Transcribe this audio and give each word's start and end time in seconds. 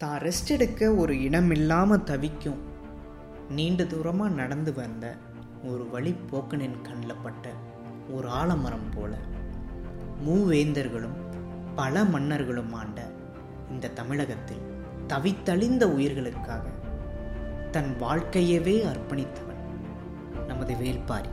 தான் 0.00 0.16
ரெஸ்ட் 0.18 0.50
எடுக்க 0.50 0.88
ஒரு 0.92 1.12
இடம் 1.22 1.50
இல்லாமல் 1.50 2.04
தவிக்கும். 2.04 2.58
நீண்ட 3.48 3.84
தூரமாக 3.84 4.34
நடந்து 4.34 4.72
வந்த 4.74 5.04
ஒரு 5.64 5.84
வழிப்போக்கனின் 5.92 6.76
கண்ணில் 6.82 7.22
பட்ட 7.22 7.46
ஒரு 8.10 8.28
ஆலமரம் 8.28 8.90
போல. 8.94 9.12
மூவேந்தர்களும் 10.24 11.16
பல 11.74 12.04
மன்னர்களும் 12.04 12.72
ஆண்ட 12.72 12.98
இந்த 13.70 13.92
தமிழகத்தில் 13.94 14.66
தவித்தழிந்த 15.06 15.86
உயிர்களுக்காக 15.86 16.64
தன் 17.70 17.90
வாழ்க்கையவே 18.00 18.76
அர்ப்பணித்தவன் 18.92 19.62
நமது 20.46 20.74
வேல்பாரி 20.74 21.32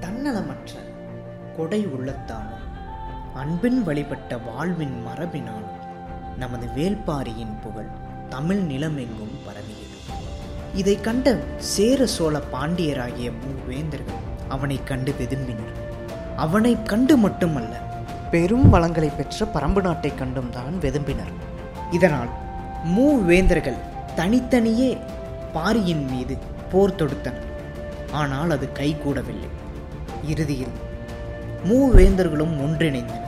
தன்னலமற்ற 0.00 0.74
கொடை 1.56 1.86
உள்ளத்தாலும் 1.86 2.66
அன்பின் 3.34 3.82
வழிபட்ட 3.82 4.38
வாழ்வின் 4.48 4.96
மரபினாலும் 5.06 5.76
நமது 6.36 6.66
வேள்பாரியின் 6.76 7.54
புகழ் 7.62 7.90
தமிழ் 8.28 8.62
நிலமெங்கும் 8.70 9.36
பரவியது. 9.46 9.96
இதை 10.74 11.00
கண்ட 11.00 11.36
சேர 11.58 12.06
சோழ 12.06 12.42
பாண்டியராகிய 12.52 13.28
மூவேந்தர்கள் 13.42 14.20
அவனை 14.48 14.78
கண்டு 14.84 15.12
விரும்பினர் 15.18 15.76
அவனை 16.36 16.82
கண்டு 16.82 17.16
மட்டுமல்ல 17.16 17.74
பெரும் 18.30 18.68
வளங்களை 18.68 19.08
பெற்ற 19.08 19.46
பரம்பு 19.54 19.80
நாட்டை 19.80 20.14
கண்டும் 20.14 20.50
தான் 20.50 20.74
வெதும்பினர். 20.80 21.32
இதனால் 21.90 22.30
மூவேந்தர்கள் 22.96 23.80
தனித்தனியே 24.14 24.90
பாரியின் 25.52 26.04
மீது 26.04 26.36
போர் 26.72 26.94
தொடுத்தனர். 26.94 27.48
ஆனால் 28.12 28.50
அது 28.50 28.68
கைகூடவில்லை 28.78 29.50
இறுதியில் 30.24 30.76
மூவேந்தர்களும் 31.68 32.54
ஒன்றிணைந்தனர். 32.66 33.26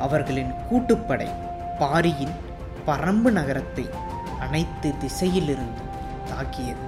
அவர்களின் 0.00 0.52
கூட்டுப்படை 0.70 1.28
பாரியின் 1.80 2.34
பரம்பு 2.86 3.30
நகரத்தை 3.38 3.84
அனைத்து 4.40 4.88
திசையிலிருந்து 5.02 5.82
தாக்கியது. 6.30 6.84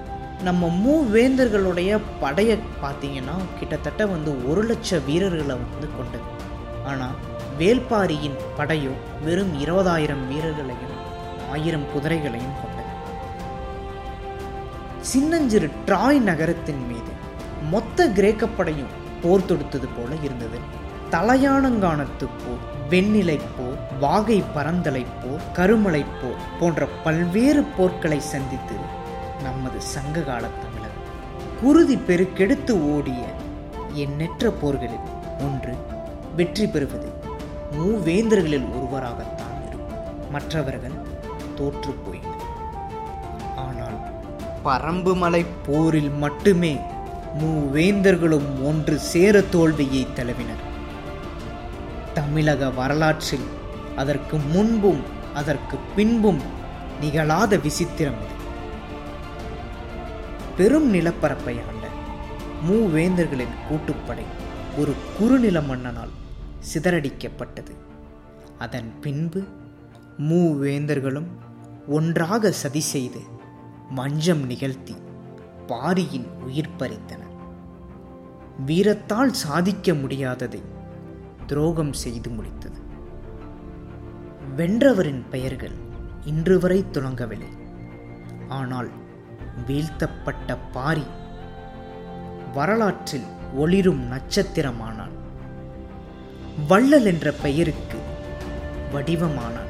நம்ம 0.47 0.69
மூவேந்தர்களுடைய 0.83 1.99
படையை 2.19 2.57
பார்த்தீங்கன்னா 2.83 3.35
கிட்டத்தட்ட 3.59 4.05
வந்து 4.05 4.31
ஒரு 4.49 4.61
லட்சம் 4.63 5.05
வீரர்களை 5.05 5.55
வந்து 5.63 5.89
கொண்டது. 5.97 6.27
ஆனால் 6.85 7.17
வேல்பாரியின் 7.59 8.37
படையோ 8.57 8.93
வெறும் 9.25 9.53
இருபதாயிரம் 9.63 10.23
வீரர்களையும் 10.31 10.97
ஆயிரம் 11.51 11.87
குதிரைகளையும் 11.93 12.59
கொண்டது. 12.61 12.89
சின்னஞ்சிறு 15.11 15.69
ட்ராய் 15.85 16.21
நகரத்தின் 16.29 16.83
மீது 16.87 17.11
மொத்த 17.69 18.07
கிரேக்க 18.17 18.45
படையும் 18.47 18.93
போர் 19.23 19.47
தொடுத்தது 19.49 19.87
போல 19.97 20.11
இருந்தது. 20.23 20.59
தலையானங்கானத்துப்போர் 21.13 22.61
வெண்ணிலைப்போ 22.91 23.65
வாகை 23.99 24.37
பரந்தலைப்போ 24.55 25.31
கருமலைப்போர் 25.57 26.43
போன்ற 26.59 26.87
பல்வேறு 27.05 27.61
போர்க்களை 27.77 28.19
சந்தித்து 28.19 28.77
நமது 29.43 29.81
சங்க 29.93 30.23
கால 30.29 30.43
தமிழர் 30.61 30.97
குருதி 31.61 31.97
பெருக்கெடுத்து 32.07 32.73
ஓடிய 32.93 33.21
எண்ணற்ற 34.03 34.51
போர்களில் 34.61 35.09
ஒன்று 35.45 35.73
வெற்றி 36.35 36.67
பெறுவது. 36.67 37.09
மூவேந்தர்களில் 37.75 38.67
ஒருவராகத்தான் 38.77 39.59
இருக்கும். 39.67 39.93
மற்றவர்கள் 40.31 40.97
தோற்று 41.55 41.93
போயினர். 42.05 42.47
ஆனால் 43.65 43.99
பரம்புமலை 44.65 45.45
போரில் 45.67 46.11
மட்டுமே 46.25 46.73
மூவேந்தர்களும் 47.41 48.49
ஒன்று 48.63 48.97
சேர 49.13 49.41
தோல்வியை 49.41 50.07
தழுவினர். 50.13 50.65
தமிழக 52.13 52.69
வரலாற்றில் 52.69 53.47
அதற்கு 53.95 54.37
முன்பும் 54.37 55.03
அதற்கு 55.33 55.77
பின்பும் 55.95 56.41
நிகழாத 57.01 57.57
விசித்திரம் 57.57 58.19
இது. 58.23 58.37
பெரும் 60.57 60.93
நிலப்பரப்பை 60.93 61.55
ஆண்ட 61.67 61.87
மூவேந்தர்களின் 62.69 63.55
கூட்டுப்படை 63.69 64.25
ஒரு 64.77 64.93
குறுநில 65.17 65.59
மன்னனால் 65.59 66.13
சிதறடிக்கப்பட்டது. 66.73 67.73
அதன் 68.57 68.99
பின்பு 68.99 69.43
மூவேந்தர்களும் 70.19 71.29
ஒன்றாக 71.87 72.51
சதி 72.51 72.79
செய்து 72.79 73.21
மஞ்சம் 73.89 74.45
நிகழ்த்தி 74.45 74.95
பாரியின் 75.67 76.27
உயிர் 76.43 76.75
பறித்தனர். 76.79 77.35
வீரத்தால் 78.65 79.33
சாதிக்க 79.33 79.93
முடியாததை 79.93 80.61
துரோகம் 81.47 81.93
செய்து 81.93 82.29
முடித்தது. 82.29 82.79
வென்றவரின் 84.57 85.23
பெயர்கள் 85.29 85.75
இன்று 86.25 86.59
வரை 86.59 86.85
துளங்கவில்லை 86.91 87.51
ஆனால் 88.49 88.89
வீழ்த்தப்பட்ட 89.67 90.57
பாரி 90.71 91.05
வரலாற்றில் 92.53 93.27
ஒளிரும் 93.55 94.03
நட்சத்திரமானான். 94.11 95.15
வள்ளல் 96.67 97.05
என்ற 97.05 97.31
பெயருக்கு 97.31 97.99
வடிவமானான். 98.93 99.69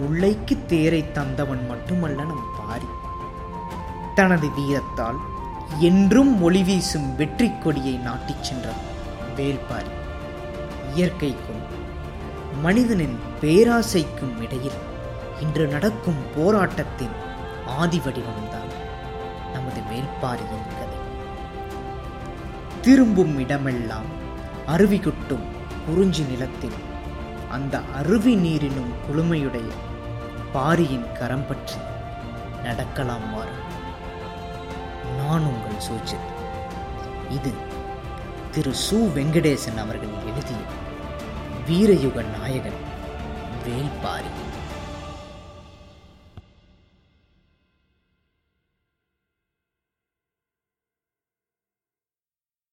முல்லைக்கு 0.00 0.56
தேரை 0.66 1.04
தந்தவன் 1.12 1.66
மட்டுமல்ல 1.66 2.24
நம் 2.24 2.46
பாரி. 2.58 2.84
தனது 4.14 4.48
வீரத்தால் 4.48 5.20
என்றும் 5.78 6.42
ஒளி 6.42 6.62
வீசும் 6.62 7.16
வெற்றி 7.16 7.50
கொடியை 7.58 7.94
நாட்டிச் 7.94 8.44
சென்றான் 8.44 8.82
வேல்பாரி. 9.36 9.98
இயற்கைக்கும் 10.94 11.62
மனிதனின் 12.62 13.18
பேராசைக்கும் 13.40 14.42
இடையில் 14.42 14.78
இன்று 15.40 15.66
நடக்கும் 15.66 16.22
போராட்டத்தின் 16.36 17.14
ஆதி 17.78 17.98
வடிவம்தான் 17.98 18.72
நமது 19.52 19.80
மேல்பாரியின் 19.80 20.68
கதை. 20.70 20.98
திரும்பும் 22.80 23.38
இடமெல்லாம் 23.38 24.10
அருவி 24.66 24.98
கொட்டும் 24.98 25.46
குறிஞ்சி 25.86 26.22
நிலத்தில் 26.22 26.78
அந்த 27.48 27.80
அருவி 27.94 28.34
நீரினும் 28.34 28.92
குளுமையுடைய 29.06 29.70
பாரியின் 30.52 31.12
கரம் 31.18 31.46
பற்றி 31.46 31.80
நடக்கலாம் 32.62 33.34
வாரம் 33.34 33.66
நான் 35.18 35.44
உங்கள் 35.44 35.84
சூச்சித் 35.88 36.30
இது 37.30 37.52
திரு 38.54 38.70
சு 38.84 38.96
வெங்கடேசன் 39.16 39.76
அவர்கள் 39.76 40.14
எழுதிய 40.28 40.60
வீரயுக 41.68 42.24
நாயகன் 42.38 42.80
வேல்பாரி. 43.64 44.32